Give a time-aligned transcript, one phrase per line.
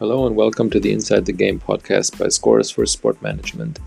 [0.00, 3.78] Hello and welcome to the Inside the Game podcast by Scores for Sport Management.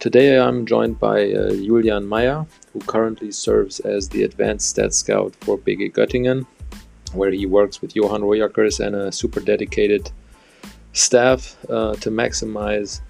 [0.00, 5.36] Today I'm joined by uh, Julian Meyer, who currently serves as the advanced stats scout
[5.42, 6.48] for BG Göttingen,
[7.12, 10.10] where he works with Johan Roijakkers and a super dedicated
[10.92, 13.00] staff uh, to maximize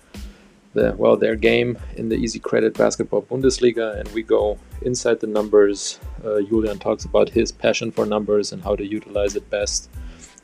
[0.75, 3.98] the, well their game in the easyCredit Basketball Bundesliga.
[3.98, 5.98] And we go inside the numbers.
[6.23, 9.89] Uh, Julian talks about his passion for numbers and how to utilize it best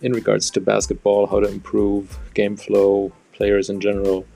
[0.02, 4.27] in regards to basketball, how to improve game flow, players in general,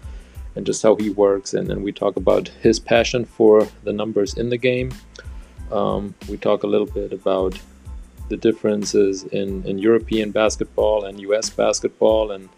[0.54, 1.52] and just how he works.
[1.54, 4.92] And then we talk about his passion for the numbers in the game.
[5.70, 7.58] Um, we talk a little bit about
[8.28, 12.48] the differences in, in European basketball and US basketball and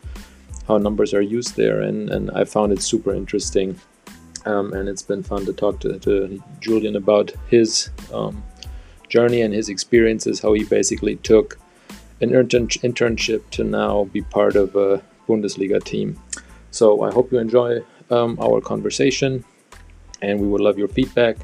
[0.66, 1.80] how numbers are used there.
[1.80, 3.78] And, and I found it super interesting.
[4.45, 8.42] Um, and it's been fun to talk to, to Julian about his um,
[9.09, 11.59] journey and his experiences, how he basically took
[12.21, 16.21] an internship to now be part of a Bundesliga team.
[16.71, 17.80] So I hope you enjoy
[18.11, 19.45] um, our conversation
[20.23, 21.37] and we would love your feedback.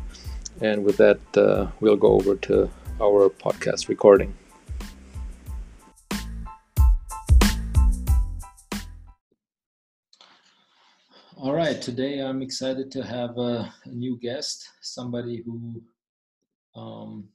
[0.61, 4.35] And with that, uh, we'll go over to our podcast recording.
[11.37, 15.83] All right, today I'm excited to have a, a new guest, somebody who
[16.75, 17.29] um,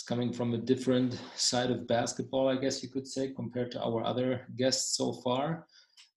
[0.00, 3.82] is coming from a different side of basketball, I guess you could say, compared to
[3.82, 5.66] our other guests so far.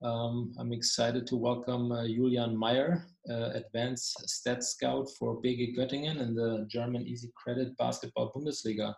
[0.02, 6.22] Um, I'm excited to welcome uh, Julian Meyer, uh, Advanced Stat Scout for BG Göttingen
[6.22, 8.94] in the German easyCredit Basketball Bundesliga,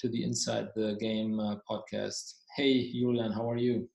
[0.00, 2.34] to the Inside the Game uh, podcast.
[2.56, 3.88] Hey, Julian, how are you?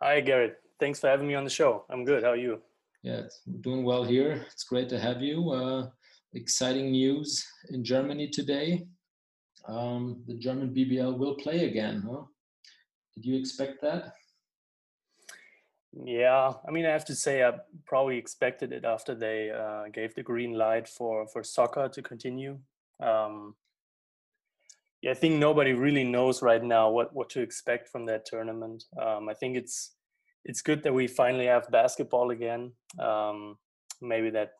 [0.00, 0.56] Hi, Garrett.
[0.78, 1.84] Thanks for having me on the show.
[1.90, 2.22] I'm good.
[2.22, 2.60] How are you?
[3.02, 3.22] Yeah,
[3.62, 4.46] doing well here.
[4.52, 5.50] It's great to have you.
[5.50, 5.88] Uh,
[6.34, 8.86] exciting news in Germany today
[9.68, 12.02] um, the German BBL will play again.
[12.08, 12.22] Huh?
[13.14, 14.12] Did you expect that?
[15.92, 17.52] Yeah, I mean, I have to say, I
[17.86, 22.58] probably expected it after they uh, gave the green light for for soccer to continue.
[23.00, 23.54] Um,
[25.02, 28.84] yeah, I think nobody really knows right now what what to expect from that tournament.
[29.00, 29.94] Um, I think it's
[30.44, 32.72] it's good that we finally have basketball again.
[32.98, 33.56] Um,
[34.02, 34.52] maybe that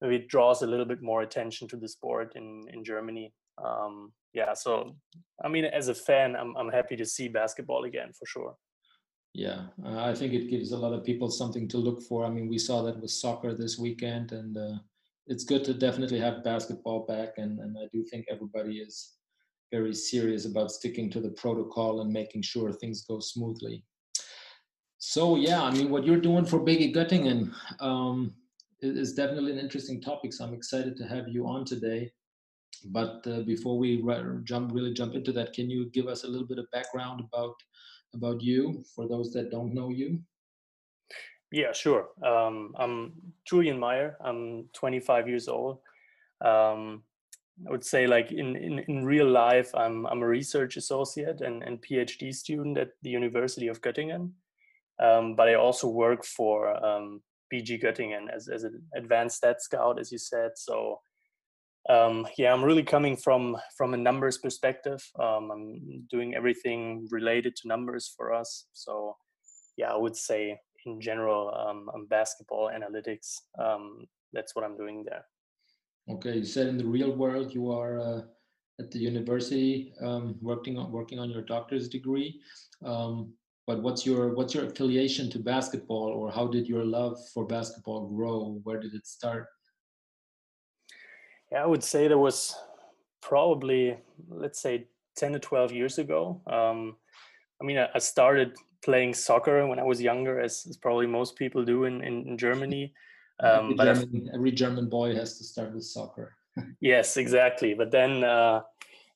[0.00, 3.32] maybe it draws a little bit more attention to the sport in in Germany.
[3.64, 4.96] Um, yeah, so
[5.44, 8.56] I mean, as a fan, I'm I'm happy to see basketball again for sure.
[9.34, 12.24] Yeah, uh, I think it gives a lot of people something to look for.
[12.24, 14.78] I mean, we saw that with soccer this weekend, and uh,
[15.28, 17.34] it's good to definitely have basketball back.
[17.36, 19.14] And, and I do think everybody is
[19.70, 23.84] very serious about sticking to the protocol and making sure things go smoothly.
[24.98, 28.34] So yeah, I mean, what you're doing for BG Göttingen um,
[28.80, 30.32] is definitely an interesting topic.
[30.32, 32.10] So I'm excited to have you on today.
[32.86, 34.02] But uh, before we
[34.44, 37.54] jump really jump into that, can you give us a little bit of background about
[38.14, 40.20] about you for those that don't know you?
[41.50, 42.08] Yeah, sure.
[42.22, 43.12] Um, I'm
[43.46, 44.16] Julian Meyer.
[44.20, 45.78] I'm 25 years old.
[46.42, 47.02] Um,
[47.66, 51.62] I would say, like in, in, in real life, I'm I'm a research associate and,
[51.62, 54.30] and PhD student at the University of Göttingen.
[55.00, 59.98] Um, but I also work for um, BG Göttingen as, as an advanced stat scout,
[59.98, 60.52] as you said.
[60.56, 61.00] So
[61.88, 65.00] um, yeah, I'm really coming from from a numbers perspective.
[65.18, 68.66] Um, I'm doing everything related to numbers for us.
[68.72, 69.16] So
[69.76, 73.36] yeah, I would say in general, um, I'm basketball analytics.
[73.58, 75.24] Um, that's what I'm doing there.
[76.10, 78.20] Okay, you said in the real world you are uh,
[78.80, 82.40] at the university um, working on working on your doctor's degree.
[82.84, 83.32] Um,
[83.66, 88.08] but what's your what's your affiliation to basketball, or how did your love for basketball
[88.08, 88.60] grow?
[88.64, 89.46] Where did it start?
[91.52, 92.54] Yeah, I would say there was
[93.22, 93.96] probably,
[94.28, 94.86] let's say,
[95.16, 96.40] 10 to 12 years ago.
[96.46, 96.96] Um,
[97.60, 98.54] I mean, I, started
[98.84, 102.38] playing soccer when I was younger, as, as probably most people do in, in, in
[102.38, 102.92] Germany.
[103.40, 106.34] Um, every, German, every, German, boy has to start with soccer.
[106.80, 107.72] yes, exactly.
[107.72, 108.62] But then, uh,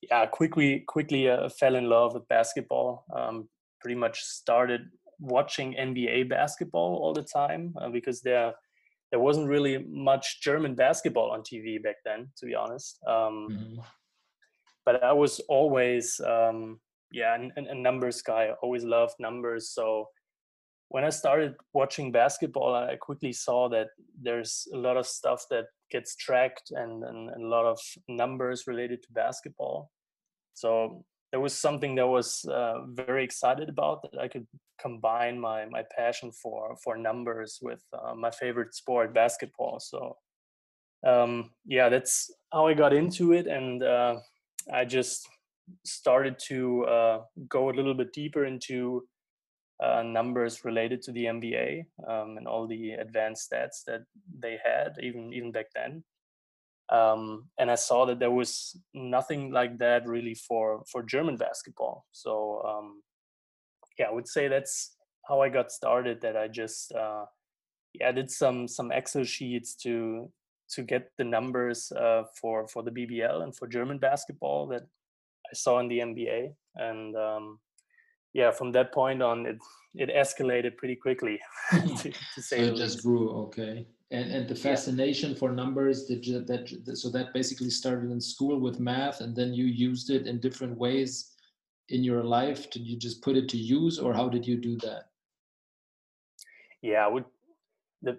[0.00, 3.04] yeah, quickly, quickly uh, fell in love with basketball.
[3.12, 3.48] Um,
[3.80, 4.82] pretty much started
[5.18, 8.54] watching NBA basketball all the time uh, because there
[9.12, 12.98] there wasn't really much German basketball on TV back then, to be honest.
[13.06, 13.80] Um, mm-hmm.
[14.86, 16.80] But I was always, um,
[17.12, 18.44] yeah, a, a numbers guy.
[18.46, 19.70] I always loved numbers.
[19.70, 20.08] So
[20.88, 23.88] when I started watching basketball, I quickly saw that
[24.20, 27.78] there's a lot of stuff that gets tracked and, and, and a lot of
[28.08, 29.90] numbers related to basketball.
[30.54, 34.46] So there was something that was uh, very excited about that I could
[34.80, 39.80] combine my my passion for for numbers with uh, my favorite sport, basketball.
[39.80, 40.16] So
[41.06, 44.16] um, yeah, that's how I got into it, and uh,
[44.72, 45.26] I just
[45.84, 47.18] started to uh,
[47.48, 49.08] go a little bit deeper into
[49.82, 54.02] uh, numbers related to the NBA um, and all the advanced stats that
[54.38, 56.04] they had, even even back then.
[56.92, 62.04] Um, and I saw that there was nothing like that really for for German basketball.
[62.12, 63.02] So um,
[63.98, 64.96] yeah, I would say that's
[65.26, 66.20] how I got started.
[66.20, 67.24] That I just uh,
[67.94, 70.30] yeah did some some Excel sheets to
[70.72, 75.54] to get the numbers uh, for for the BBL and for German basketball that I
[75.54, 77.58] saw in the NBA, and um,
[78.34, 79.58] yeah, from that point on, it
[79.94, 81.40] it escalated pretty quickly.
[81.70, 83.30] to, to say so it just grew.
[83.44, 88.60] Okay, and and the fascination for numbers you, that so that basically started in school
[88.60, 91.32] with math, and then you used it in different ways
[91.88, 92.70] in your life.
[92.70, 95.08] Did you just put it to use, or how did you do that?
[96.82, 97.24] Yeah, I would
[98.02, 98.18] the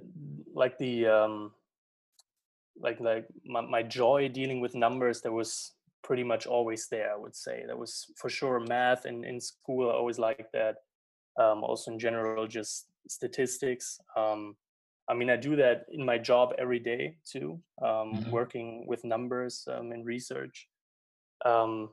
[0.53, 1.51] like the um
[2.79, 5.73] like like my, my joy dealing with numbers there was
[6.03, 9.89] pretty much always there i would say that was for sure math and in school
[9.89, 10.77] i always liked that
[11.39, 14.55] um, also in general just statistics um,
[15.09, 18.31] i mean i do that in my job every day too um, mm-hmm.
[18.31, 20.67] working with numbers um, in research
[21.45, 21.89] um,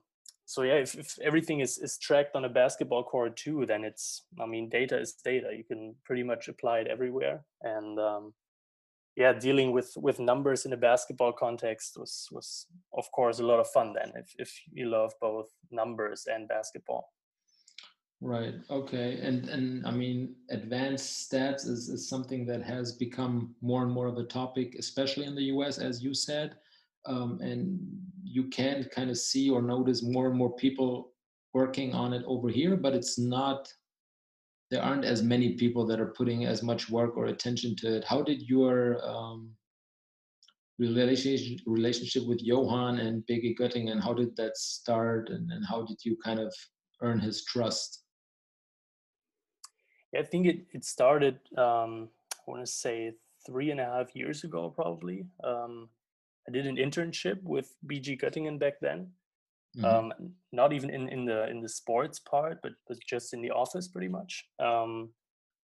[0.47, 4.25] so yeah if, if, everything is, is tracked on a basketball court too then it's
[4.41, 8.33] i mean data is data you can pretty much apply it everywhere and um,
[9.17, 12.67] yeah, dealing with with numbers in a basketball context was was
[12.97, 13.93] of course a lot of fun.
[13.93, 17.13] Then, if if you love both numbers and basketball.
[18.23, 18.55] Right.
[18.69, 19.19] Okay.
[19.23, 24.09] And and I mean, advanced stats is, is something that has become more and more
[24.09, 26.57] of a topic, especially in the U.S., as you said.
[27.07, 27.81] Um, and
[28.23, 31.13] you can kind of see or notice more and more people
[31.55, 33.73] working on it over here, but it's not
[34.71, 38.05] there aren't as many people that are putting as much work or attention to it.
[38.05, 39.51] How did your um,
[40.79, 45.99] relationship relationship with Johan and BG Göttingen, how did that start, and, and how did
[46.05, 46.55] you kind of
[47.03, 48.05] earn his trust?
[50.13, 51.39] Yeah, I think it it started.
[51.57, 52.09] Um,
[52.47, 53.13] I want to say
[53.47, 55.27] three and a half years ago, probably.
[55.45, 55.89] Um,
[56.49, 59.13] I did an internship with BG Göttingen back then,
[59.77, 59.85] Mm-hmm.
[59.85, 60.13] Um,
[60.53, 63.87] not even in, in the in the sports part, but, but just in the office
[63.87, 64.47] pretty much.
[64.59, 65.11] Um,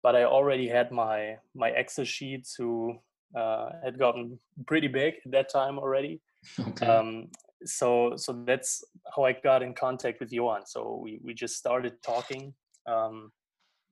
[0.02, 2.98] but I already had my my Excel sheets who
[3.38, 6.22] uh, had gotten pretty big at that time already.
[6.60, 6.86] Okay.
[6.86, 7.30] Um,
[7.64, 8.84] so so that's
[9.16, 10.66] how I got in contact with Johan.
[10.66, 12.54] So we we just started talking.
[12.86, 13.32] Um,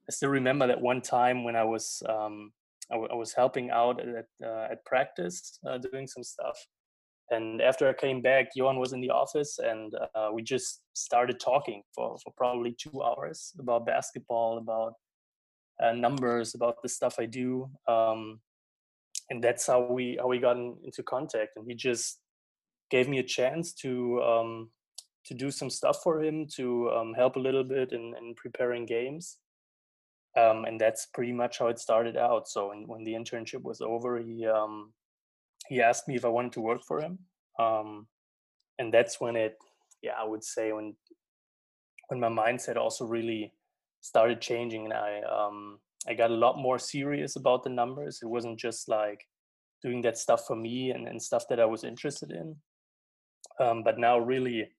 [0.10, 2.52] I still remember that one time when I was um,
[2.92, 6.58] I, w- I was helping out at uh, at practice uh, doing some stuff
[7.32, 11.40] and after I came back, Johan was in the office, and uh, we just started
[11.40, 14.94] talking for, for probably two hours about basketball, about
[15.82, 18.42] uh, numbers, about the stuff I do, um,
[19.30, 21.52] and that's how we how we got in, into contact.
[21.56, 22.20] And he just
[22.90, 24.70] gave me a chance to um,
[25.28, 28.86] to do some stuff for him, to um, help a little bit in, in preparing
[28.86, 29.38] games.
[30.38, 32.48] Um, and that's pretty much how it started out.
[32.48, 34.94] So when, when the internship was over, he um,
[35.68, 37.20] he asked me if I wanted to work for him,
[37.60, 38.08] um,
[38.80, 39.58] and that's when it,
[40.02, 40.96] yeah, I would say when
[42.08, 43.54] when my mindset also really
[44.00, 48.20] started changing, and I um, I got a lot more serious about the numbers.
[48.22, 49.28] It wasn't just like
[49.84, 52.56] doing that stuff for me and, and stuff that I was interested in,
[53.60, 54.70] um, but now really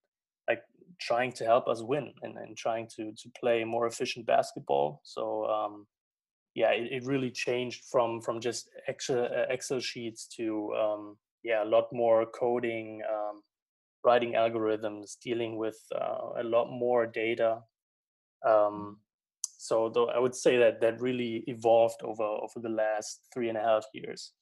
[1.07, 5.01] trying to help us win and, and trying to to play more efficient basketball.
[5.05, 5.87] So um,
[6.55, 11.65] yeah, it, it really changed from from just Excel, uh, Excel sheets to um, yeah,
[11.65, 13.43] a lot more coding, um,
[14.05, 17.59] writing algorithms, dealing with uh, a lot more data.
[18.47, 18.99] Um,
[19.59, 23.59] so though I would say that that really evolved over over the last three and
[23.59, 24.33] a half years.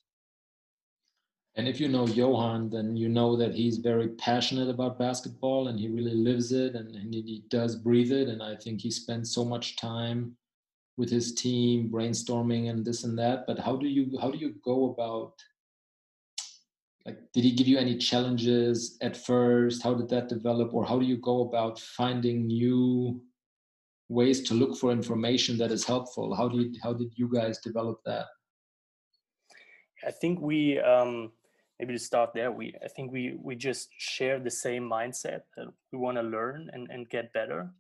[1.61, 5.79] And if you know Johan, then you know that he's very passionate about basketball and
[5.79, 8.29] he really lives it and, and he does breathe it.
[8.29, 10.35] And I think he spends so much time
[10.97, 13.47] with his team brainstorming and this and that.
[13.47, 15.35] But how do you how do you go about
[17.05, 19.83] like did he give you any challenges at first?
[19.83, 20.73] How did that develop?
[20.73, 23.21] Or how do you go about finding new
[24.09, 26.35] ways to look for information that is helpful?
[26.35, 28.29] How did how did you guys develop that?
[30.03, 31.33] I think we um
[31.81, 35.67] maybe to start there we i think we we just share the same mindset that
[35.91, 37.71] we want to learn and and get better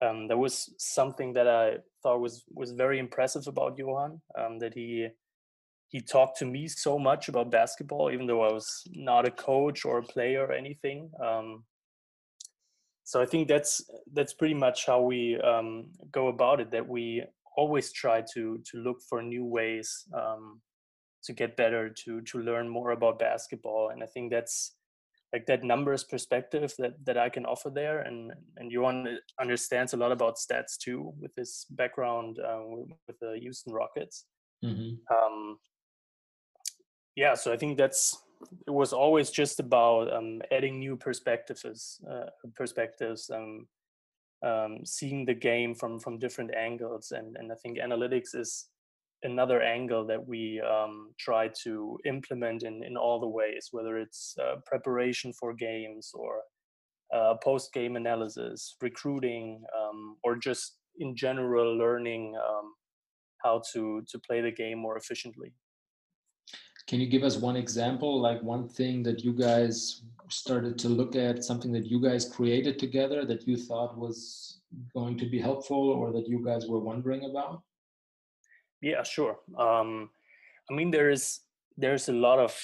[0.00, 4.20] um, there was something that I thought was was very impressive about Johan.
[4.38, 5.08] Um, that he
[5.88, 9.84] he talked to me so much about basketball, even though I was not a coach
[9.84, 11.10] or a player or anything.
[11.24, 11.64] Um,
[13.04, 16.70] so I think that's that's pretty much how we um, go about it.
[16.70, 17.24] That we
[17.56, 20.60] always try to to look for new ways um,
[21.28, 24.74] to get better, to to learn more about basketball, and I think that's
[25.32, 29.98] like that numbers perspective that that I can offer there, and and Johan understands a
[29.98, 32.64] lot about stats too with his background uh,
[33.06, 34.24] with the Houston Rockets.
[34.64, 34.96] Mm-hmm.
[35.14, 35.58] Um,
[37.14, 38.16] yeah, so I think that's
[38.66, 43.66] it was always just about um, adding new perspectives, uh, perspectives, um,
[44.42, 48.70] um, seeing the game from from different angles, and and I think analytics is
[49.22, 54.36] another angle that we um, try to implement in, in all the ways, whether it's
[54.40, 56.42] uh, preparation for games or
[57.14, 62.74] uh, post game analysis, recruiting, um, or just in general learning um,
[63.42, 65.52] how to to play the game more efficiently.
[66.86, 71.16] Can you give us one example, like one thing that you guys started to look
[71.16, 74.60] at, something that you guys created together that you thought was
[74.94, 77.62] going to be helpful or that you guys were wondering about?
[78.80, 79.38] Yeah, sure.
[79.56, 80.10] Um,
[80.70, 81.40] I mean, there is
[81.76, 82.54] there's a lot of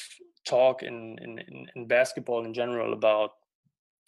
[0.47, 3.33] talk in in, in basketball in general about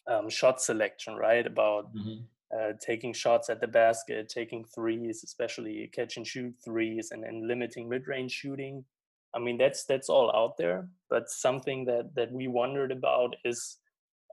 [0.06, 1.46] um, shot selection, right?
[1.46, 2.22] About mm-hmm.
[2.56, 7.48] uh, taking shots at the basket, taking threes, especially catch and shoot threes, and, and
[7.48, 8.84] limiting mid range shooting.
[9.34, 10.88] I mean, that's that's all out there.
[11.10, 13.78] But something that that we wondered about is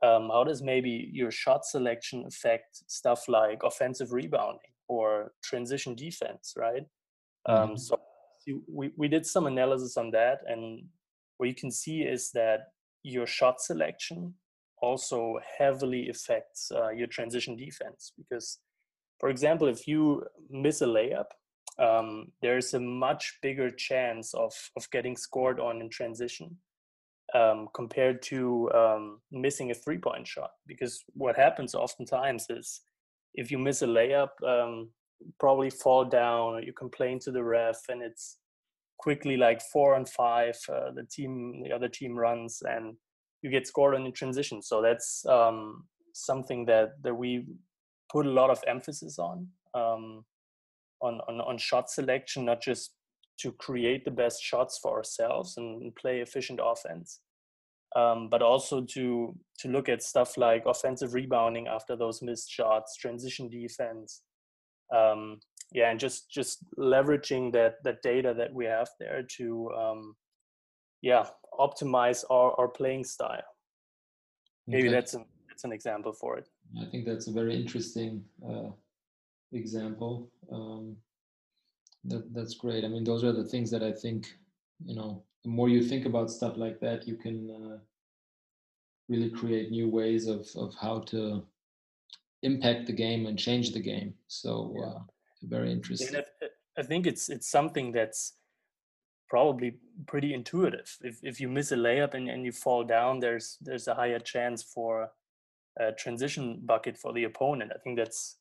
[0.04, 6.54] um, how does maybe your shot selection affect stuff like offensive rebounding or transition defense,
[6.58, 6.86] right?
[7.46, 7.76] Um, mm-hmm.
[7.78, 8.00] so
[8.68, 10.84] we, we did some analysis on that, and
[11.38, 12.72] what you can see is that
[13.04, 14.34] your shot selection
[14.82, 18.60] also heavily affects uh, your transition defense because,
[19.20, 21.28] for example, if you miss a layup,
[21.80, 26.58] um, there's a much bigger chance of of getting scored on in transition
[27.34, 30.52] um, compared to um, missing a three point shot.
[30.68, 32.82] Because what happens oftentimes is
[33.34, 34.90] if you miss a layup, um,
[35.40, 38.38] probably fall down you complain to the ref and it's
[38.98, 42.96] quickly like four and five uh, the team the other team runs and
[43.44, 44.62] you get scored on in transition.
[44.62, 47.46] So that's um, something that that we
[48.12, 50.24] put a lot of emphasis on um,
[51.02, 52.94] on, on on shot selection not just
[53.40, 57.20] to create the best shots for ourselves and play efficient offense
[57.96, 62.96] um, but also to to look at stuff like offensive rebounding after those missed shots
[62.96, 64.22] transition defense
[64.92, 65.40] um,
[65.72, 70.16] yeah, and just just leveraging that that data that we have there to um,
[71.02, 71.26] yeah
[71.60, 73.44] optimize our, our playing style.
[74.68, 74.96] Maybe okay.
[74.96, 76.48] that's an that's an example for it.
[76.80, 78.70] I think that's a very interesting uh,
[79.52, 80.32] example.
[80.52, 80.96] Um,
[82.06, 82.84] that that's great.
[82.84, 84.28] I mean, those are the things that I think
[84.86, 85.24] you know.
[85.44, 87.78] The more you think about stuff like that, you can uh,
[89.10, 91.44] really create new ways of of how to
[92.44, 94.14] impact the game and change the game.
[94.28, 94.86] So yeah.
[94.86, 95.00] uh,
[95.44, 96.16] very interesting.
[96.16, 96.48] I,
[96.78, 98.34] I think it's it's something that's
[99.30, 100.98] probably pretty intuitive.
[101.02, 104.20] If if you miss a layup and, and you fall down, there's there's a higher
[104.20, 105.12] chance for
[105.80, 107.72] a transition bucket for the opponent.
[107.74, 108.38] I think that's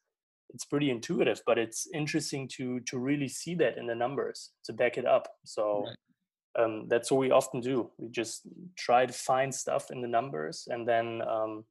[0.55, 4.73] it's pretty intuitive, but it's interesting to to really see that in the numbers to
[4.73, 5.29] back it up.
[5.45, 6.65] So right.
[6.65, 7.91] um, that's what we often do.
[7.99, 8.43] We just
[8.77, 11.65] try to find stuff in the numbers and then um,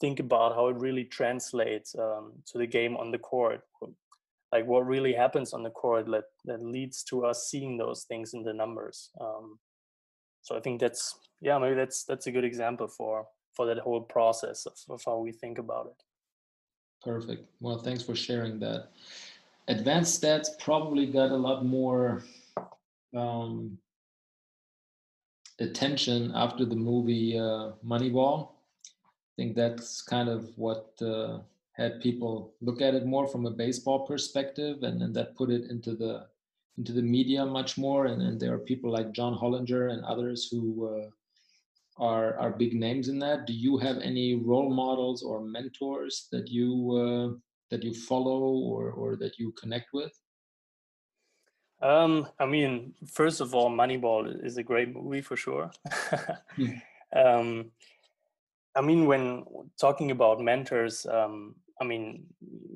[0.00, 3.62] think about how it really translates um, to the game on the court.
[4.52, 8.32] Like what really happens on the court that, that leads to us seeing those things
[8.32, 9.58] in the numbers um,
[10.46, 13.26] so i think that's yeah maybe that's that's a good example for
[13.56, 16.02] for that whole process of, of how we think about it.
[17.02, 17.48] Perfect.
[17.60, 18.90] Well thanks for sharing that.
[19.68, 22.22] Advanced stats probably got a lot more
[23.16, 23.78] um,
[25.58, 28.50] attention after the movie uh, moneyball
[29.36, 31.38] think that's kind of what uh,
[31.72, 35.70] had people look at it more from a baseball perspective, and then that put it
[35.70, 36.26] into the
[36.78, 38.06] into the media much more.
[38.06, 42.74] And, and there are people like John Hollinger and others who uh, are are big
[42.74, 43.46] names in that.
[43.46, 47.38] Do you have any role models or mentors that you uh,
[47.70, 50.12] that you follow or or that you connect with?
[51.82, 55.70] Um, I mean, first of all, Moneyball is a great movie for sure.
[56.56, 56.72] hmm.
[57.14, 57.70] um,
[58.76, 59.44] I mean, when
[59.80, 62.26] talking about mentors, um, I mean,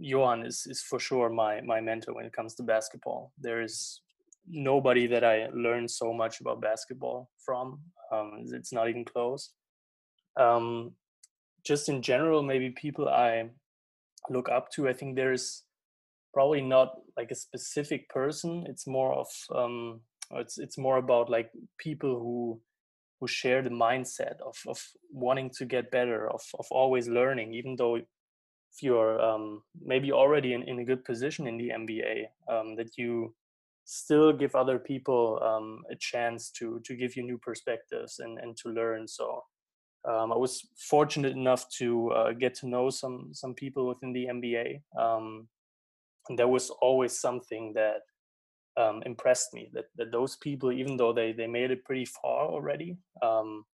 [0.01, 3.33] Johan is, is for sure my, my mentor when it comes to basketball.
[3.39, 4.01] There is
[4.49, 7.81] nobody that I learned so much about basketball from.
[8.11, 9.53] Um, it's not even close.
[10.39, 10.93] Um,
[11.67, 13.51] just in general, maybe people I
[14.31, 15.65] look up to, I think there's
[16.33, 18.65] probably not like a specific person.
[18.69, 20.01] It's more of, um,
[20.33, 22.61] it's, it's more about like people who
[23.21, 27.77] who share the mindset of, of wanting to get better, of, of always learning, even
[27.77, 32.77] though if you're um, maybe already in, in a good position in the NBA, um,
[32.77, 33.35] that you
[33.85, 38.57] still give other people um, a chance to to give you new perspectives and, and
[38.57, 39.07] to learn.
[39.09, 39.43] So
[40.05, 44.27] Um, I was fortunate enough to uh, get to know some some people within the
[44.27, 45.49] NBA, um,
[46.29, 48.01] and there was always something that
[48.81, 49.71] um, impressed me.
[49.75, 53.65] That that those people, even though they they made it pretty far already, um,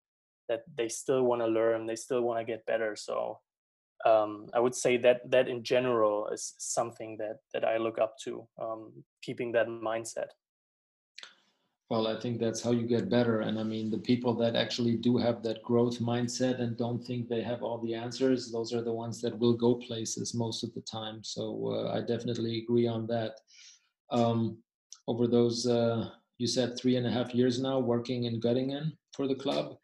[0.49, 2.97] that they still want to learn, they still want to get better.
[2.97, 3.41] So
[4.05, 8.15] um, I would say that that in general is something that that I look up
[8.25, 10.31] to, um, keeping that mindset.
[11.89, 13.43] Well, I think that's how you get better.
[13.43, 17.29] And I mean, the people that actually do have that growth mindset and don't think
[17.29, 20.75] they have all the answers, those are the ones that will go places most of
[20.75, 21.23] the time.
[21.23, 23.39] So uh, I definitely agree on that.
[24.11, 24.59] Um,
[25.09, 29.27] over those, uh, you said three and a half years now working in Göttingen for
[29.27, 29.77] the club,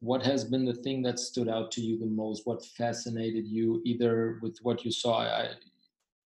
[0.00, 2.46] what has been the thing that stood out to you the most?
[2.46, 5.20] What fascinated you, either with what you saw?
[5.20, 5.48] I,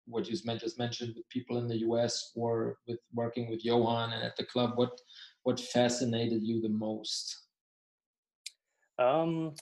[0.07, 4.23] what you just mentioned with people in the US or with working with Johan and
[4.23, 5.01] at the club, what
[5.43, 7.45] what fascinated you the most?
[8.99, 9.55] Um,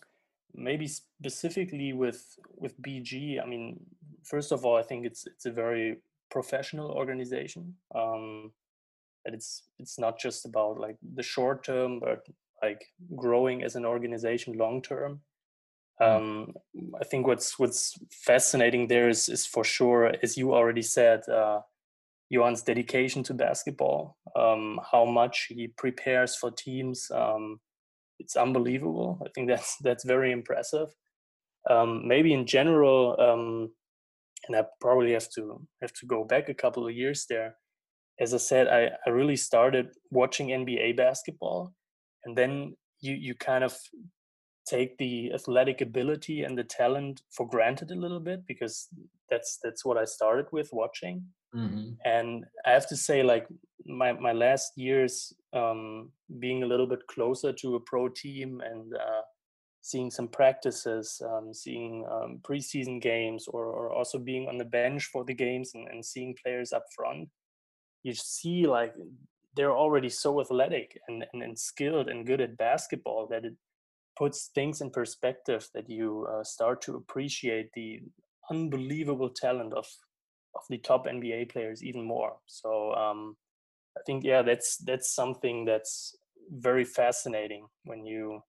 [0.55, 2.25] maybe specifically with
[2.57, 3.43] with BG.
[3.43, 3.81] I mean,
[4.23, 5.97] first of all, I think it's it's a very
[6.31, 7.75] professional organization.
[7.95, 8.52] Um,
[9.26, 12.21] that it's it's not just about like the short term, but
[12.62, 12.83] like
[13.14, 15.21] growing as an organization long term.
[16.00, 16.16] Mm.
[16.16, 16.52] Um,
[17.00, 21.61] I think what's what's fascinating there is is for sure, as you already said, uh,
[22.33, 27.11] Johan's dedication to basketball, um, how much he prepares for teams.
[27.11, 27.61] Um,
[28.18, 29.21] it's unbelievable.
[29.26, 30.95] I think that's that's very impressive.
[31.68, 33.73] Um, maybe in general, um,
[34.47, 37.56] and I probably have to have to go back a couple of years there.
[38.18, 41.73] As I said, I, I really started watching NBA basketball,
[42.25, 43.76] and then you you kind of
[44.66, 48.88] take the athletic ability and the talent for granted a little bit because
[49.30, 51.25] that's that's what I started with watching.
[51.54, 51.92] Mm-hmm.
[52.04, 53.46] And I have to say, like
[53.87, 58.94] my my last years, um, being a little bit closer to a pro team and
[58.94, 59.23] uh,
[59.87, 65.05] seeing some practices, um, seeing um, preseason games, or, or also being on the bench
[65.12, 67.29] for the games and, and seeing players up front,
[68.07, 68.95] you see like
[69.57, 73.55] they're already so athletic and, and, and skilled and good at basketball that it
[74.16, 78.01] puts things in perspective that you uh, start to appreciate the
[78.51, 79.87] unbelievable talent of
[80.55, 82.37] of the top NBA players even more.
[82.47, 83.37] So um,
[83.99, 86.16] I think yeah, that's that's something that's
[86.51, 88.40] very fascinating when you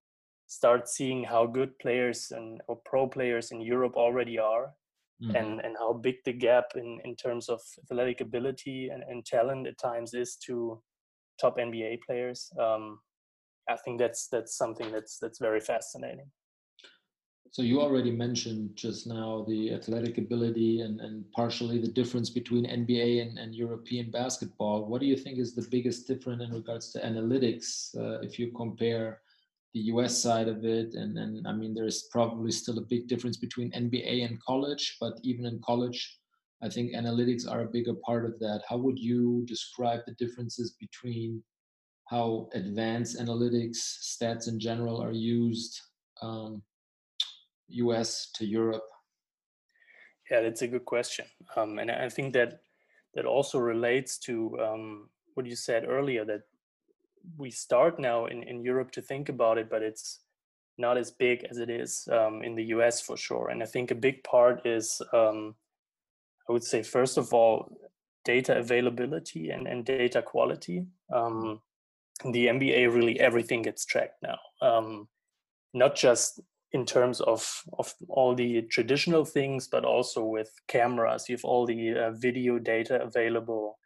[0.46, 4.74] start seeing how good players and or pro players in Europe already are.
[5.22, 5.36] Mm-hmm.
[5.36, 9.66] And, and how big the gap in, in terms of athletic ability and, and talent
[9.66, 10.80] at times is to
[11.42, 12.52] top NBA players.
[12.60, 13.00] Um,
[13.70, 16.30] I think that's that's something that's that's very fascinating.
[17.52, 22.66] So you already mentioned just now the athletic ability and, and partially the difference between
[22.66, 24.86] NBA and, and European basketball.
[24.86, 28.52] What do you think is the biggest difference in regards to analytics uh, if you
[28.52, 29.22] compare
[29.74, 30.94] the US side of it?
[30.94, 35.14] And, and I mean, there's probably still a big difference between NBA and college, but
[35.24, 36.20] even in college,
[36.62, 38.62] I think analytics are a bigger part of that.
[38.68, 41.44] How would you describe the differences between
[42.06, 45.80] how advanced analytics, stats in general, are used
[46.22, 46.64] um,
[47.68, 48.88] US to Europe?
[50.32, 51.26] Yeah, that's a good question,
[51.56, 52.60] um, and I think that
[53.14, 56.42] that also relates to um, what you said earlier that
[57.38, 60.22] we start now in, in Europe to think about it, but it's
[60.78, 63.50] not as big as it is um, in the US for sure.
[63.50, 65.56] And I think a big part is, um,
[66.48, 67.78] I would say, first of all,
[68.26, 70.86] data availability and, and data quality.
[71.14, 71.62] Um,
[72.32, 74.38] the NBA really everything gets tracked now.
[74.62, 75.08] Um,
[75.74, 76.42] not just
[76.74, 81.30] in terms of of all the traditional things, but also with cameras.
[81.30, 83.78] You have all the uh, video data available.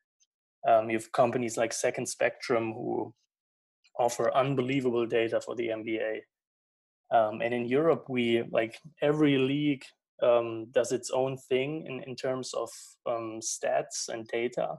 [0.67, 3.13] Um, you have companies like Second Spectrum who
[4.01, 6.13] offer unbelievable data for the NBA.
[7.13, 9.83] Um, and in Europe, we like every league
[10.23, 12.69] um, does its own thing in, in terms of
[13.05, 14.77] um, stats and data.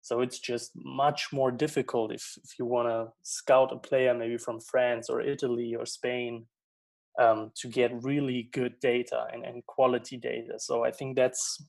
[0.00, 4.38] So it's just much more difficult if, if you want to scout a player maybe
[4.38, 6.46] from France or Italy or Spain
[7.18, 10.54] um, to get really good data and, and quality data.
[10.58, 11.62] So I think that's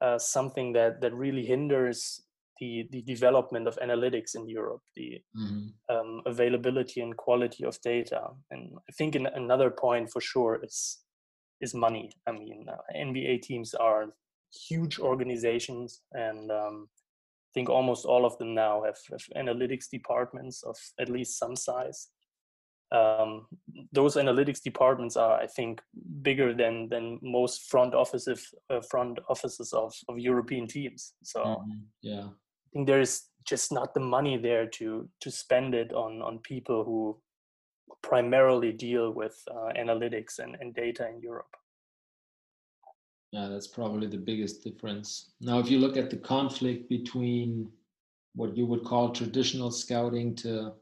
[0.00, 2.20] uh, something that, that really hinders
[2.60, 5.94] the, the development of analytics in Europe, the mm-hmm.
[5.94, 8.28] um, availability and quality of data.
[8.50, 11.00] And I think in, another point for sure is
[11.60, 12.10] is money.
[12.26, 14.06] I mean, uh, NBA teams are
[14.68, 20.62] huge organizations, and um, I think almost all of them now have, have analytics departments
[20.64, 22.08] of at least some size
[22.94, 23.46] um,
[23.92, 25.80] those analytics departments are, I think,
[26.22, 31.14] bigger than than most front offices uh, front offices of, of European teams.
[31.22, 31.80] So mm-hmm.
[32.02, 32.28] yeah,
[32.74, 36.84] think there is just not the money there to to spend it on on people
[36.84, 37.16] who
[38.02, 41.56] primarily deal with uh, analytics and, and data in Europe.
[43.32, 45.32] Yeah, that's probably the biggest difference.
[45.40, 47.70] Now, if you look at the conflict between
[48.34, 50.72] what you would call traditional scouting to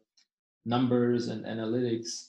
[0.64, 2.28] numbers and analytics,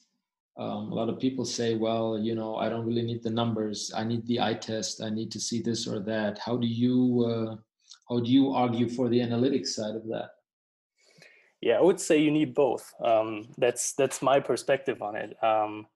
[0.58, 3.92] um, a lot of people say, well, you know, I don't really need the numbers.
[3.96, 5.02] I need the eye test.
[5.02, 6.38] I need to see this or that.
[6.38, 7.56] How do you uh,
[8.10, 10.32] how do you argue for the analytics side of that?
[11.62, 12.94] Yeah, I would say you need both.
[13.04, 15.42] Um, that's that's my perspective on it.
[15.42, 15.88] Um,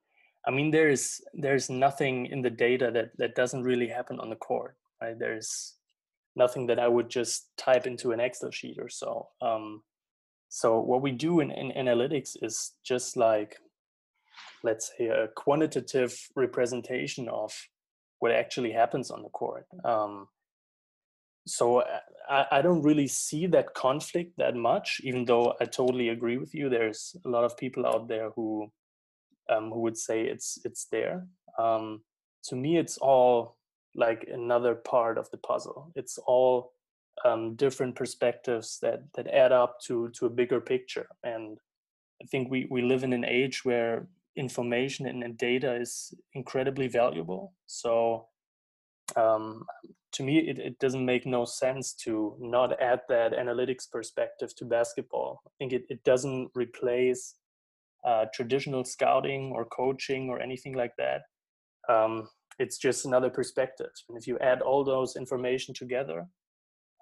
[0.47, 4.37] I mean, there's there's nothing in the data that that doesn't really happen on the
[4.37, 4.77] court.
[5.01, 5.19] Right?
[5.19, 5.75] There's
[6.37, 9.27] nothing that I would just type into an Excel sheet or so.
[9.41, 9.83] Um,
[10.49, 13.57] so what we do in, in analytics is just like
[14.63, 17.53] let's say a quantitative representation of
[18.19, 20.27] what actually happens on the court um,
[21.47, 26.09] so uh, I, I, don't really see that conflict that much even though i totally
[26.09, 26.69] agree with you.
[26.69, 28.71] There's a lot of people out there who
[29.49, 31.25] um, who would say it's it's there.
[31.57, 32.01] Um,
[32.45, 33.57] to me it's all
[33.95, 35.91] like another part of the puzzle.
[35.95, 36.73] It's all
[37.25, 41.07] um, different perspectives that that add up to to a bigger picture.
[41.23, 41.57] And
[42.21, 46.87] i think we we live in an age where information and, and data is incredibly
[46.87, 47.53] valuable.
[47.65, 48.27] So
[49.15, 49.65] um,
[50.13, 54.65] to me, it, it doesn't make no sense to not add that analytics perspective to
[54.65, 55.41] basketball.
[55.45, 57.35] I think it, it doesn't replace
[58.05, 61.21] uh, traditional scouting or coaching or anything like that.
[61.89, 63.91] Um, it's just another perspective.
[64.09, 66.25] And if you add all those information together,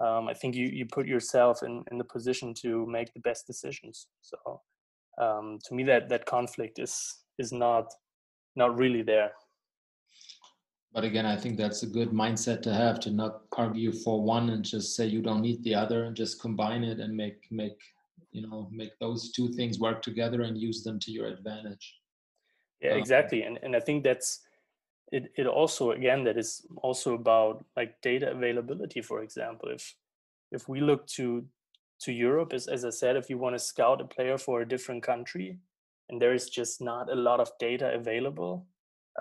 [0.04, 3.48] um, I think you, you put yourself in, in the position to make the best
[3.48, 4.08] decisions.
[4.22, 4.62] So
[5.22, 7.94] um, to me, that that conflict is is not
[8.56, 9.32] not really there
[10.96, 14.50] but again i think that's a good mindset to have to not argue for one
[14.50, 17.80] and just say you don't need the other and just combine it and make make
[18.36, 21.96] you know make those two things work together and use them to your advantage.
[22.82, 23.44] Yeah um, exactly.
[23.44, 24.42] And and i think that's
[25.12, 29.70] it, it also again that is also about like data availability for example.
[29.70, 29.96] If
[30.52, 31.46] if we look to
[32.02, 34.68] to europe as, as i said if you want to scout a player for a
[34.68, 35.58] different country
[36.10, 38.68] and there is just not a lot of data available,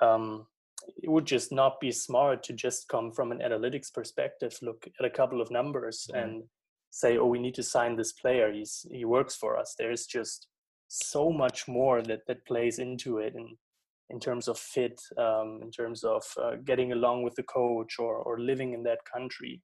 [0.03, 0.47] um,
[1.03, 5.05] it would just not be smart to just come from an analytics perspective, look at
[5.05, 6.21] a couple of numbers mm-hmm.
[6.21, 6.43] and
[6.91, 8.53] say, oh, we need to sign this player.
[8.53, 9.75] He's, he works for us.
[9.79, 10.49] There's just
[10.89, 13.57] so much more that, that plays into it in,
[14.11, 18.17] in terms of fit, um, in terms of uh, getting along with the coach or,
[18.17, 19.61] or living in that country.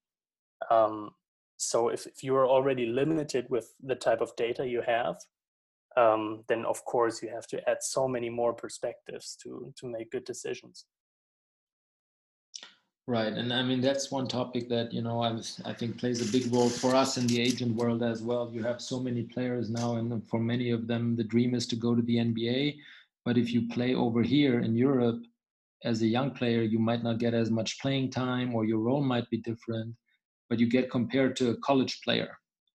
[0.71, 1.11] Um,
[1.57, 5.17] so if, if you are already limited with the type of data you have,
[5.97, 10.13] um, then of course you have to add so many more perspectives to to make
[10.13, 10.87] good decisions
[13.11, 16.21] right and i mean that's one topic that you know i was i think plays
[16.21, 19.23] a big role for us in the agent world as well you have so many
[19.23, 22.77] players now and for many of them the dream is to go to the nba
[23.25, 25.21] but if you play over here in europe
[25.85, 29.03] as a young player you might not get as much playing time or your role
[29.03, 29.95] might be different
[30.49, 32.31] but you get compared to a college player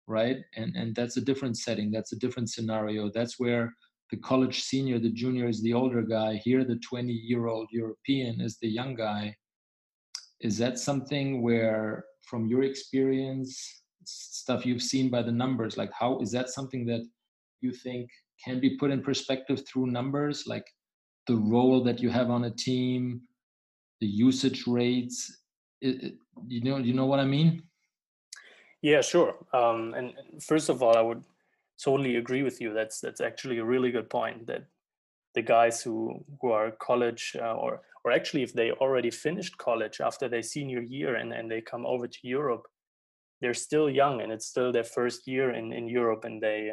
[0.08, 0.38] right?
[0.56, 1.92] And and that's a different setting.
[1.92, 3.10] That's a different scenario.
[3.10, 3.74] That's where
[4.12, 6.36] the college senior, the junior is the older guy.
[6.44, 9.36] Here, the 20 year old European is the young guy.
[10.46, 16.20] Is that something where, from your experience, stuff you've seen by the numbers, like how
[16.20, 17.04] is that something that
[17.62, 18.12] you think
[18.44, 20.68] can be put in perspective through numbers, like
[21.26, 23.22] the role that you have on a team,
[24.02, 25.16] the usage rates?
[25.82, 26.14] It, it,
[26.48, 27.64] you know, you know what I mean?
[28.84, 29.34] Yeah, sure.
[29.52, 31.24] Um, and first of all, I would
[31.84, 32.72] totally agree with you.
[32.72, 34.46] That's that's actually a really good point.
[34.46, 34.66] That
[35.34, 40.00] the guys who who are college uh, or or actually if they already finished college
[40.00, 42.66] after their senior year and and they come over to Europe,
[43.42, 46.72] they're still young and it's still their first year in in Europe and they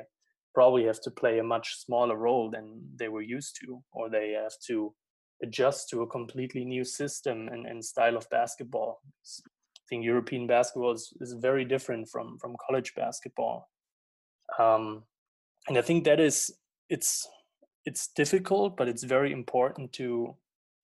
[0.55, 2.65] probably have to play a much smaller role than
[2.97, 4.95] they were used to or they have to
[5.43, 9.01] adjust to a completely new system and, and style of basketball.
[9.27, 13.71] I think European basketball is, is very different from from college basketball,
[14.59, 15.05] um,
[15.69, 16.53] and I think that is
[16.91, 17.27] it's
[17.85, 20.37] it's difficult, but it's very important to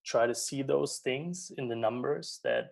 [0.08, 2.70] try to see those things in the numbers that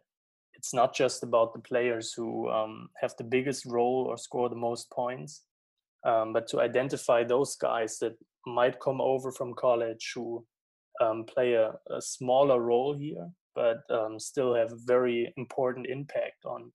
[0.55, 4.65] it's not just about the players who um, have the biggest role or score the
[4.69, 5.43] most points,
[6.05, 10.45] um, but to identify those guys that might come over from college who
[11.01, 16.45] um, play a, a, smaller role here but um, still have a very important impact
[16.45, 16.71] on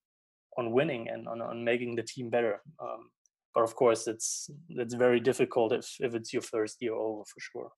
[0.58, 2.62] on winning and on, on making the team better.
[2.82, 3.10] Um,
[3.56, 7.40] but of course, it's it's very difficult if if it's your first year over for
[7.40, 7.72] sure.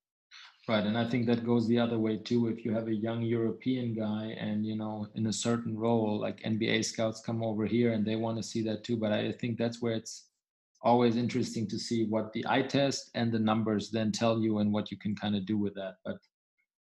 [0.67, 2.47] Right, and I think that goes the other way too.
[2.47, 6.41] If you have a young European guy and you know in a certain role, like
[6.43, 8.95] NBA scouts come over here and they want to see that too.
[8.95, 10.30] But I think that's where it's
[10.82, 14.71] always interesting to see what the eye test and the numbers then tell you and
[14.71, 15.95] what you can kind of do with that.
[16.06, 16.17] But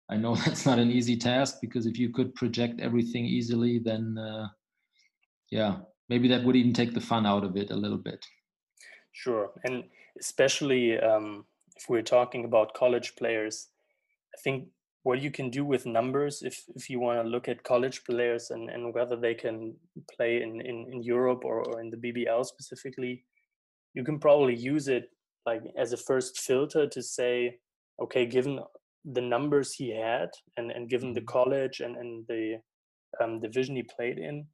[0.09, 4.19] I know that's not an easy task because if you could project everything easily, then
[4.19, 4.49] uh,
[5.51, 5.77] yeah,
[6.09, 8.27] maybe that would even take the fun out of it a little bit.
[9.13, 9.85] Sure, and
[10.19, 11.45] especially um,
[11.79, 13.69] if we're talking about college players,
[14.35, 14.69] I think
[15.05, 18.51] what you can do with numbers if, if you want to look at college players
[18.51, 19.75] and, and whether they can
[20.17, 23.25] play in, in, in Europe or, or in the BBL specifically,
[23.95, 25.05] you can probably use it
[25.47, 27.59] like as a first filter to say,
[28.03, 28.61] okay, given
[29.05, 31.27] the numbers he had and, and given the mm-hmm.
[31.29, 32.57] college and, and the
[33.23, 34.47] um, division he played in,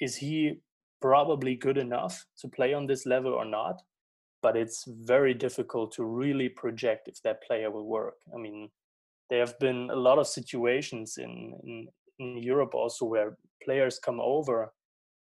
[0.00, 0.60] is he
[1.00, 3.76] probably good enough to play on this level or not?
[4.46, 8.14] But it's very difficult to really project if that player will work.
[8.32, 8.70] I mean,
[9.28, 11.32] there have been a lot of situations in,
[11.64, 11.88] in,
[12.20, 14.72] in Europe also where players come over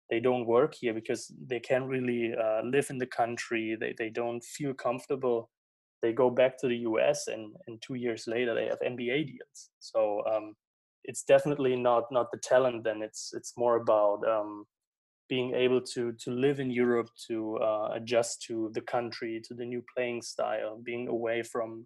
[0.10, 4.10] they don't work here because they can't really uh, live in the country they, they
[4.10, 5.50] don't feel comfortable
[6.02, 9.60] they go back to the us and, and two years later they have nba deals
[9.80, 10.54] so um,
[11.04, 14.66] it's definitely not not the talent then it's it's more about um,
[15.28, 19.66] being able to to live in europe to uh, adjust to the country to the
[19.66, 21.86] new playing style being away from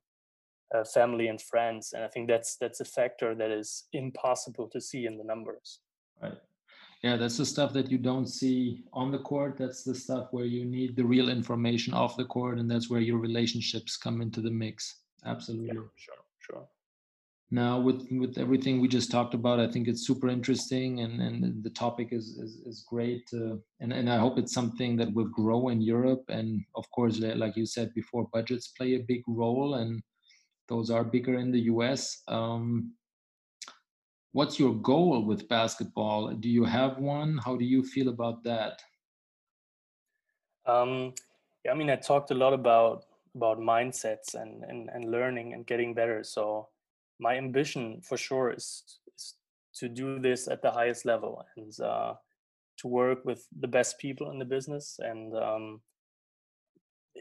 [0.75, 1.93] uh, family and friends.
[1.93, 5.79] And i think that's that's a factor that is impossible to see in the numbers.
[6.21, 6.37] Right.
[7.03, 9.57] Yeah that's the stuff that you don't see on the court.
[9.57, 13.01] That's the stuff where you need the real information off the court and that's where
[13.01, 14.95] your relationships come into the mix.
[15.25, 15.67] Absolutely.
[15.67, 16.67] yeah, sure sure
[17.51, 21.63] now with with everything we just talked about i think it's super interesting and and
[21.63, 25.27] the topic is is, is great uh, and and i hope it's something that will
[25.29, 29.75] grow in europe and of course like you said before budgets play a big role
[29.75, 30.03] and
[30.69, 32.21] those are bigger in the US.
[32.27, 32.93] Um,
[34.31, 36.31] what's your goal with basketball?
[36.31, 37.39] Do you have one?
[37.43, 38.79] How do you feel about that?
[40.65, 41.13] Um,
[41.65, 45.65] yeah, I mean, I talked a lot about about mindsets and, and and learning and
[45.65, 46.23] getting better.
[46.23, 46.67] So
[47.19, 48.83] my ambition for sure is,
[49.15, 49.35] is
[49.75, 52.13] to do this at the highest level and uh,
[52.77, 54.99] to work with the best people in the business.
[54.99, 55.81] And um,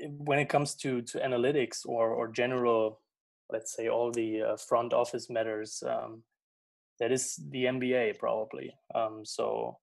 [0.07, 3.01] when it comes to to analytics or or general
[3.51, 6.23] let's say all the uh, front office matters um,
[7.01, 9.79] that is the NBA probably um, so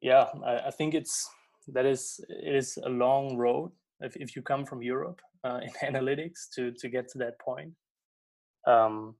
[0.00, 1.28] yeah I, I, think it's
[1.68, 5.94] that is it is a long road if, if you come from Europe uh, in
[5.94, 7.72] analytics to to get to that point
[8.66, 9.14] um,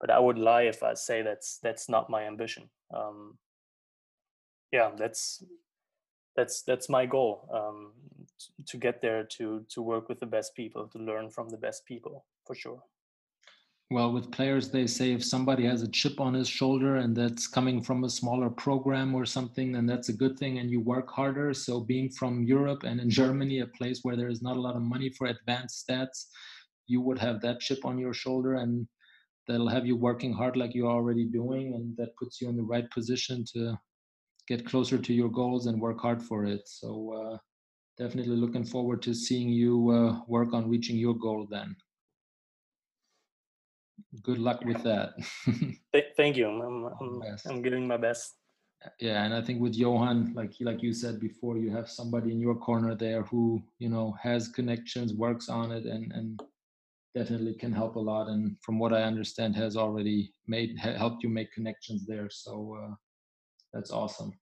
[0.00, 2.68] but I would lie if I say that's that's not my ambition.
[2.94, 3.38] Um,
[4.72, 5.44] yeah that's
[6.34, 7.92] that's that's my goal um,
[8.66, 11.84] to get there to to work with the best people to learn from the best
[11.86, 12.82] people for sure.
[13.90, 17.46] Well with players they say if somebody has a chip on his shoulder and that's
[17.46, 21.10] coming from a smaller program or something then that's a good thing and you work
[21.10, 21.52] harder.
[21.52, 24.76] So being from europe and in germany a place where there is not a lot
[24.76, 26.28] of money for advanced stats
[26.86, 28.86] you would have that chip on your shoulder and
[29.48, 32.62] that'll have you working hard like you're already doing and that puts you in the
[32.62, 33.76] right position to
[34.48, 36.90] get closer to your goals and work hard for it so
[37.20, 37.38] uh,
[38.02, 41.74] definitely looking forward to seeing you uh, work on reaching your goal then
[44.22, 45.14] good luck with that.
[46.16, 46.48] Thank you.
[46.48, 48.36] I'm, I'm, I'm, giving my best.
[48.98, 52.40] Yeah, and I think with Johan, like like you said before, you have somebody in
[52.40, 56.42] your corner there who you know has connections, works on it, and and
[57.14, 58.28] definitely can help a lot.
[58.28, 62.28] And from what I understand, has already made helped you make connections there.
[62.30, 62.94] So uh,
[63.72, 64.32] that's awesome.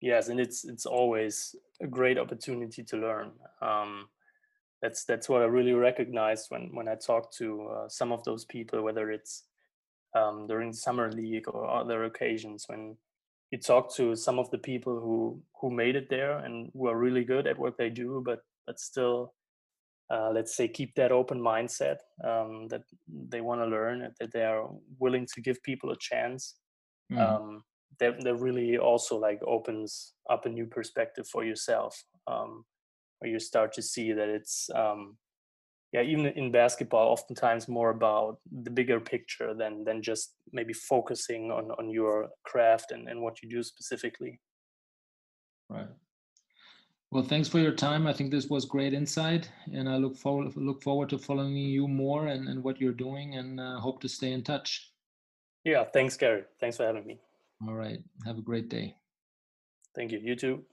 [0.00, 3.32] Yes, and it's it's always a great opportunity to learn.
[3.62, 4.08] Um,
[4.82, 8.44] that's that's what I really recognized when when I talk to uh, some of those
[8.44, 9.44] people, whether it's
[10.14, 12.96] um, during summer league or other occasions when
[13.50, 16.98] you talk to some of the people who who made it there and who are
[16.98, 19.32] really good at what they do, but but still,
[20.10, 24.44] uh, let's say, keep that open mindset um, that they want to learn, that they
[24.44, 26.56] are willing to give people a chance.
[27.12, 27.18] Mm.
[27.18, 27.64] Um,
[27.98, 31.96] that that really also like opens up a new perspective for yourself.
[32.26, 32.64] Um,
[33.18, 35.16] where you start to see that it's um,
[35.92, 41.50] yeah even in basketball oftentimes more about the bigger picture than than just maybe focusing
[41.50, 44.40] on on your craft and, and what you do specifically
[45.70, 45.88] right
[47.10, 48.06] well thanks for your time.
[48.06, 51.88] I think this was great insight and i look forward look forward to following you
[51.88, 54.92] more and, and what you're doing and uh, hope to stay in touch.
[55.64, 56.44] Yeah thanks gary.
[56.60, 57.18] Thanks for having me.
[57.66, 58.00] All right.
[58.24, 58.94] Have a great day.
[59.94, 60.18] Thank you.
[60.18, 60.64] You too.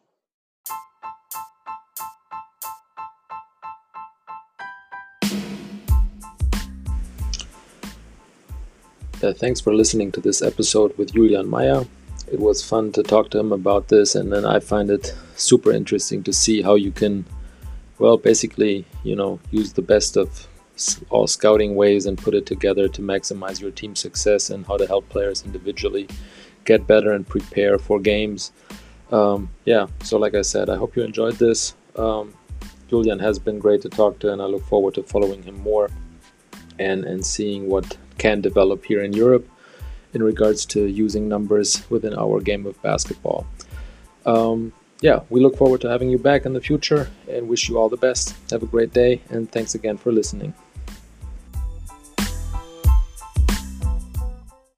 [9.23, 11.85] Uh, thanks for listening to this episode with Julian Meyer.
[12.33, 15.71] It was fun to talk to him about this, and then I find it super
[15.71, 17.25] interesting to see how you can,
[17.99, 20.47] well, basically, you know, use the best of
[21.11, 24.87] all scouting ways and put it together to maximize your team success and how to
[24.87, 26.07] help players individually
[26.65, 28.51] get better and prepare for games.
[29.11, 31.75] Um, yeah, so like I said, I hope you enjoyed this.
[31.95, 32.33] Um,
[32.89, 35.91] Julian has been great to talk to, and I look forward to following him more
[36.79, 39.47] and, and seeing what can develop here in Europe
[40.13, 43.45] in regards to using numbers within our game of basketball.
[44.25, 47.77] Um, yeah, we look forward to having you back in the future and wish you
[47.77, 48.35] all the best.
[48.51, 50.53] Have a great day, and thanks again for listening.